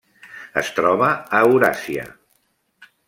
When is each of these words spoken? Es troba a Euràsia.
Es 0.61 0.71
troba 0.79 1.09
a 1.11 1.41
Euràsia. 1.49 2.07